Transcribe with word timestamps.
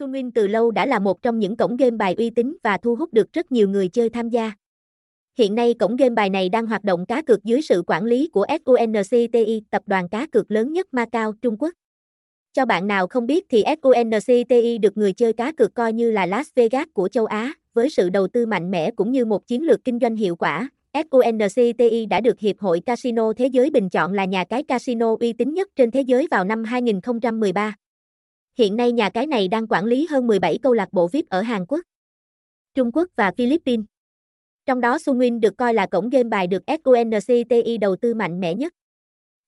Sunwin 0.00 0.30
từ 0.34 0.46
lâu 0.46 0.70
đã 0.70 0.86
là 0.86 0.98
một 0.98 1.22
trong 1.22 1.38
những 1.38 1.56
cổng 1.56 1.76
game 1.76 1.96
bài 1.96 2.14
uy 2.18 2.30
tín 2.30 2.56
và 2.62 2.76
thu 2.76 2.94
hút 2.96 3.12
được 3.12 3.32
rất 3.32 3.52
nhiều 3.52 3.68
người 3.68 3.88
chơi 3.88 4.10
tham 4.10 4.28
gia. 4.28 4.52
Hiện 5.38 5.54
nay 5.54 5.74
cổng 5.74 5.96
game 5.96 6.14
bài 6.14 6.30
này 6.30 6.48
đang 6.48 6.66
hoạt 6.66 6.84
động 6.84 7.06
cá 7.06 7.22
cược 7.22 7.44
dưới 7.44 7.62
sự 7.62 7.82
quản 7.86 8.04
lý 8.04 8.28
của 8.28 8.46
SUNCTI, 8.66 9.62
tập 9.70 9.82
đoàn 9.86 10.08
cá 10.08 10.26
cược 10.26 10.50
lớn 10.50 10.72
nhất 10.72 10.86
Macau, 10.92 11.32
Trung 11.42 11.56
Quốc. 11.58 11.74
Cho 12.52 12.64
bạn 12.64 12.86
nào 12.86 13.06
không 13.06 13.26
biết 13.26 13.46
thì 13.48 13.64
SUNCTI 13.82 14.78
được 14.78 14.96
người 14.96 15.12
chơi 15.12 15.32
cá 15.32 15.52
cược 15.52 15.74
coi 15.74 15.92
như 15.92 16.10
là 16.10 16.26
Las 16.26 16.48
Vegas 16.54 16.86
của 16.92 17.08
châu 17.08 17.26
Á, 17.26 17.52
với 17.74 17.90
sự 17.90 18.08
đầu 18.08 18.28
tư 18.28 18.46
mạnh 18.46 18.70
mẽ 18.70 18.90
cũng 18.90 19.12
như 19.12 19.24
một 19.24 19.46
chiến 19.46 19.62
lược 19.62 19.84
kinh 19.84 19.98
doanh 20.00 20.16
hiệu 20.16 20.36
quả. 20.36 20.68
SUNCTI 20.94 22.06
đã 22.06 22.20
được 22.20 22.40
Hiệp 22.40 22.58
hội 22.58 22.80
Casino 22.80 23.32
Thế 23.32 23.46
giới 23.46 23.70
bình 23.70 23.90
chọn 23.90 24.12
là 24.12 24.24
nhà 24.24 24.44
cái 24.44 24.62
casino 24.62 25.16
uy 25.20 25.32
tín 25.32 25.54
nhất 25.54 25.68
trên 25.76 25.90
thế 25.90 26.00
giới 26.00 26.28
vào 26.30 26.44
năm 26.44 26.64
2013. 26.64 27.76
Hiện 28.58 28.76
nay 28.76 28.92
nhà 28.92 29.10
cái 29.10 29.26
này 29.26 29.48
đang 29.48 29.66
quản 29.68 29.84
lý 29.84 30.06
hơn 30.10 30.26
17 30.26 30.58
câu 30.62 30.72
lạc 30.72 30.92
bộ 30.92 31.08
VIP 31.08 31.28
ở 31.28 31.40
Hàn 31.42 31.66
Quốc, 31.68 31.80
Trung 32.74 32.90
Quốc 32.92 33.08
và 33.16 33.32
Philippines. 33.36 33.84
Trong 34.66 34.80
đó 34.80 34.96
Sunwin 34.96 35.40
được 35.40 35.56
coi 35.56 35.74
là 35.74 35.86
cổng 35.86 36.10
game 36.10 36.28
bài 36.28 36.46
được 36.46 36.62
SUNCTI 36.84 37.78
đầu 37.78 37.96
tư 37.96 38.14
mạnh 38.14 38.40
mẽ 38.40 38.54
nhất. 38.54 38.72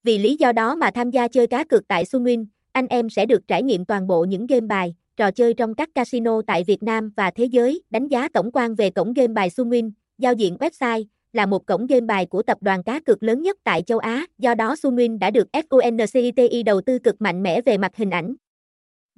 Vì 0.02 0.18
lý 0.18 0.36
do 0.36 0.52
đó 0.52 0.74
mà 0.74 0.90
tham 0.90 1.10
gia 1.10 1.28
chơi 1.28 1.46
cá 1.46 1.64
cược 1.64 1.88
tại 1.88 2.04
Sunwin, 2.04 2.46
anh 2.72 2.86
em 2.86 3.10
sẽ 3.10 3.26
được 3.26 3.48
trải 3.48 3.62
nghiệm 3.62 3.84
toàn 3.84 4.06
bộ 4.06 4.24
những 4.24 4.46
game 4.46 4.66
bài, 4.66 4.94
trò 5.16 5.30
chơi 5.30 5.54
trong 5.54 5.74
các 5.74 5.88
casino 5.94 6.42
tại 6.46 6.64
Việt 6.64 6.82
Nam 6.82 7.10
và 7.16 7.30
thế 7.30 7.44
giới. 7.44 7.82
Đánh 7.90 8.08
giá 8.08 8.28
tổng 8.28 8.50
quan 8.52 8.74
về 8.74 8.90
cổng 8.90 9.12
game 9.12 9.32
bài 9.32 9.48
Sunwin, 9.48 9.90
giao 10.18 10.32
diện 10.32 10.56
website 10.60 11.04
là 11.32 11.46
một 11.46 11.66
cổng 11.66 11.86
game 11.86 12.06
bài 12.06 12.26
của 12.26 12.42
tập 12.42 12.58
đoàn 12.60 12.82
cá 12.82 13.00
cược 13.00 13.22
lớn 13.22 13.42
nhất 13.42 13.56
tại 13.64 13.82
châu 13.82 13.98
Á, 13.98 14.26
do 14.38 14.54
đó 14.54 14.74
Sunwin 14.74 15.18
đã 15.18 15.30
được 15.30 15.48
SUNCTI 15.52 16.62
đầu 16.62 16.80
tư 16.80 16.98
cực 16.98 17.20
mạnh 17.20 17.42
mẽ 17.42 17.62
về 17.62 17.78
mặt 17.78 17.96
hình 17.96 18.10
ảnh. 18.10 18.34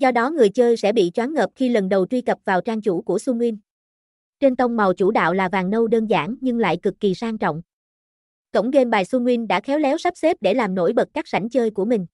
Do 0.01 0.11
đó 0.11 0.31
người 0.31 0.49
chơi 0.49 0.77
sẽ 0.77 0.93
bị 0.93 1.11
choáng 1.15 1.35
ngợp 1.35 1.51
khi 1.55 1.69
lần 1.69 1.89
đầu 1.89 2.07
truy 2.07 2.21
cập 2.21 2.39
vào 2.45 2.61
trang 2.61 2.81
chủ 2.81 3.03
của 3.03 3.17
Sunwin. 3.17 3.57
Trên 4.41 4.57
tông 4.57 4.77
màu 4.77 4.95
chủ 4.95 5.11
đạo 5.11 5.35
là 5.35 5.49
vàng 5.49 5.71
nâu 5.71 5.87
đơn 5.87 6.07
giản 6.07 6.37
nhưng 6.41 6.59
lại 6.59 6.77
cực 6.77 7.01
kỳ 7.01 7.15
sang 7.15 7.39
trọng. 7.39 7.63
Cổng 8.53 8.71
game 8.71 8.85
bài 8.85 9.05
Sunwin 9.05 9.47
đã 9.47 9.61
khéo 9.61 9.79
léo 9.79 9.99
sắp 9.99 10.17
xếp 10.17 10.37
để 10.41 10.55
làm 10.55 10.75
nổi 10.75 10.93
bật 10.93 11.09
các 11.15 11.29
sảnh 11.29 11.49
chơi 11.49 11.71
của 11.71 11.85
mình. 11.85 12.07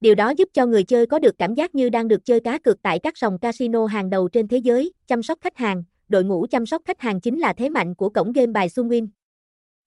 Điều 0.00 0.14
đó 0.14 0.30
giúp 0.30 0.48
cho 0.52 0.66
người 0.66 0.84
chơi 0.84 1.06
có 1.06 1.18
được 1.18 1.34
cảm 1.38 1.54
giác 1.54 1.74
như 1.74 1.88
đang 1.88 2.08
được 2.08 2.24
chơi 2.24 2.40
cá 2.40 2.58
cược 2.58 2.82
tại 2.82 2.98
các 2.98 3.18
sòng 3.18 3.38
casino 3.38 3.86
hàng 3.86 4.10
đầu 4.10 4.28
trên 4.28 4.48
thế 4.48 4.58
giới, 4.58 4.92
chăm 5.06 5.22
sóc 5.22 5.38
khách 5.40 5.56
hàng, 5.56 5.84
đội 6.08 6.24
ngũ 6.24 6.46
chăm 6.50 6.66
sóc 6.66 6.82
khách 6.84 7.00
hàng 7.00 7.20
chính 7.20 7.38
là 7.38 7.52
thế 7.52 7.68
mạnh 7.68 7.94
của 7.94 8.08
cổng 8.08 8.32
game 8.32 8.52
bài 8.52 8.68
Sunwin. 8.68 9.08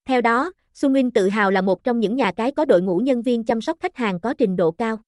Theo 0.06 0.22
đó, 0.22 0.52
Sunwin 0.74 1.12
tự 1.14 1.30
hào 1.30 1.52
là 1.52 1.62
một 1.62 1.84
trong 1.84 2.00
những 2.00 2.16
nhà 2.16 2.32
cái 2.32 2.52
có 2.52 2.66
đội 2.66 2.82
ngũ 2.82 2.98
nhân 2.98 3.22
viên 3.22 3.44
chăm 3.44 3.62
sóc 3.62 3.78
khách 3.80 3.96
hàng 3.96 4.20
có 4.20 4.34
trình 4.34 4.56
độ 4.56 4.72
cao. 4.72 5.00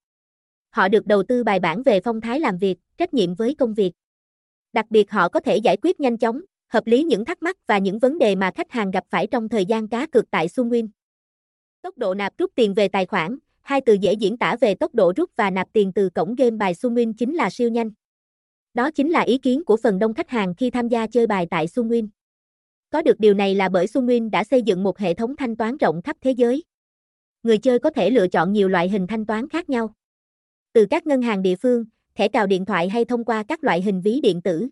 Họ 0.69 0.87
được 0.87 1.07
đầu 1.07 1.23
tư 1.23 1.43
bài 1.43 1.59
bản 1.59 1.83
về 1.83 1.99
phong 1.99 2.21
thái 2.21 2.39
làm 2.39 2.57
việc, 2.57 2.77
trách 2.97 3.13
nhiệm 3.13 3.35
với 3.35 3.55
công 3.55 3.73
việc. 3.73 3.91
Đặc 4.73 4.85
biệt 4.89 5.11
họ 5.11 5.29
có 5.29 5.39
thể 5.39 5.57
giải 5.57 5.77
quyết 5.81 5.99
nhanh 5.99 6.17
chóng, 6.17 6.41
hợp 6.67 6.87
lý 6.87 7.03
những 7.03 7.25
thắc 7.25 7.43
mắc 7.43 7.57
và 7.67 7.77
những 7.77 7.99
vấn 7.99 8.17
đề 8.17 8.35
mà 8.35 8.51
khách 8.55 8.71
hàng 8.71 8.91
gặp 8.91 9.03
phải 9.09 9.27
trong 9.27 9.49
thời 9.49 9.65
gian 9.65 9.87
cá 9.87 10.07
cược 10.07 10.31
tại 10.31 10.47
Sunwin. 10.47 10.87
Tốc 11.81 11.97
độ 11.97 12.13
nạp 12.13 12.37
rút 12.37 12.51
tiền 12.55 12.73
về 12.73 12.87
tài 12.87 13.05
khoản, 13.05 13.37
hai 13.61 13.81
từ 13.81 13.93
dễ 13.93 14.13
diễn 14.13 14.37
tả 14.37 14.55
về 14.61 14.75
tốc 14.75 14.95
độ 14.95 15.13
rút 15.15 15.29
và 15.35 15.49
nạp 15.49 15.67
tiền 15.73 15.91
từ 15.93 16.09
cổng 16.09 16.35
game 16.35 16.57
bài 16.57 16.73
Sunwin 16.73 17.13
chính 17.17 17.35
là 17.35 17.49
siêu 17.49 17.69
nhanh. 17.69 17.91
Đó 18.73 18.91
chính 18.91 19.09
là 19.09 19.21
ý 19.21 19.37
kiến 19.37 19.63
của 19.65 19.77
phần 19.83 19.99
đông 19.99 20.13
khách 20.13 20.29
hàng 20.29 20.53
khi 20.55 20.69
tham 20.69 20.87
gia 20.87 21.07
chơi 21.07 21.27
bài 21.27 21.47
tại 21.49 21.67
Sunwin. 21.67 22.07
Có 22.89 23.01
được 23.01 23.19
điều 23.19 23.33
này 23.33 23.55
là 23.55 23.69
bởi 23.69 23.85
Sunwin 23.85 24.29
đã 24.29 24.43
xây 24.43 24.61
dựng 24.61 24.83
một 24.83 24.97
hệ 24.97 25.13
thống 25.13 25.35
thanh 25.35 25.55
toán 25.55 25.77
rộng 25.77 26.01
khắp 26.01 26.17
thế 26.21 26.31
giới. 26.31 26.63
Người 27.43 27.57
chơi 27.57 27.79
có 27.79 27.89
thể 27.89 28.09
lựa 28.09 28.27
chọn 28.27 28.53
nhiều 28.53 28.67
loại 28.67 28.89
hình 28.89 29.07
thanh 29.07 29.25
toán 29.25 29.49
khác 29.49 29.69
nhau. 29.69 29.93
Từ 30.73 30.85
các 30.89 31.07
ngân 31.07 31.21
hàng 31.21 31.41
địa 31.41 31.55
phương, 31.55 31.85
thẻ 32.15 32.27
cào 32.27 32.47
điện 32.47 32.65
thoại 32.65 32.89
hay 32.89 33.05
thông 33.05 33.25
qua 33.25 33.43
các 33.47 33.63
loại 33.63 33.81
hình 33.81 34.01
ví 34.01 34.19
điện 34.23 34.41
tử. 34.41 34.67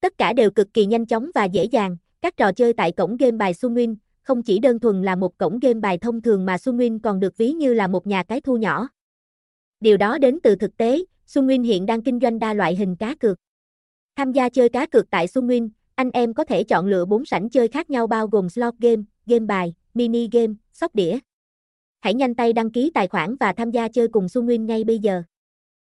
Tất 0.00 0.18
cả 0.18 0.32
đều 0.32 0.50
cực 0.50 0.74
kỳ 0.74 0.86
nhanh 0.86 1.06
chóng 1.06 1.30
và 1.34 1.44
dễ 1.44 1.64
dàng, 1.64 1.96
các 2.22 2.36
trò 2.36 2.52
chơi 2.52 2.72
tại 2.72 2.92
cổng 2.92 3.16
game 3.16 3.36
bài 3.36 3.52
Sunwin 3.52 3.96
không 4.22 4.42
chỉ 4.42 4.58
đơn 4.58 4.78
thuần 4.78 5.02
là 5.02 5.16
một 5.16 5.38
cổng 5.38 5.58
game 5.58 5.80
bài 5.80 5.98
thông 5.98 6.22
thường 6.22 6.46
mà 6.46 6.56
Sunwin 6.56 6.98
còn 7.02 7.20
được 7.20 7.36
ví 7.36 7.52
như 7.52 7.74
là 7.74 7.86
một 7.86 8.06
nhà 8.06 8.22
cái 8.22 8.40
thu 8.40 8.56
nhỏ. 8.56 8.88
Điều 9.80 9.96
đó 9.96 10.18
đến 10.18 10.38
từ 10.42 10.56
thực 10.56 10.76
tế, 10.76 11.04
Sunwin 11.26 11.62
hiện 11.62 11.86
đang 11.86 12.02
kinh 12.02 12.18
doanh 12.20 12.38
đa 12.38 12.54
loại 12.54 12.76
hình 12.76 12.96
cá 12.96 13.14
cược. 13.14 13.38
Tham 14.16 14.32
gia 14.32 14.48
chơi 14.48 14.68
cá 14.68 14.86
cược 14.86 15.10
tại 15.10 15.26
Sunwin, 15.26 15.68
anh 15.94 16.10
em 16.10 16.34
có 16.34 16.44
thể 16.44 16.64
chọn 16.64 16.86
lựa 16.86 17.04
4 17.04 17.24
sảnh 17.24 17.50
chơi 17.50 17.68
khác 17.68 17.90
nhau 17.90 18.06
bao 18.06 18.26
gồm 18.26 18.48
slot 18.48 18.74
game, 18.78 19.02
game 19.26 19.46
bài, 19.46 19.74
mini 19.94 20.28
game, 20.32 20.54
sóc 20.72 20.94
đĩa. 20.94 21.18
Hãy 22.00 22.14
nhanh 22.14 22.34
tay 22.34 22.52
đăng 22.52 22.70
ký 22.70 22.90
tài 22.94 23.08
khoản 23.08 23.36
và 23.40 23.52
tham 23.52 23.70
gia 23.70 23.88
chơi 23.88 24.08
cùng 24.08 24.28
Su 24.28 24.42
Nguyên 24.42 24.66
ngay 24.66 24.84
bây 24.84 24.98
giờ. 24.98 25.22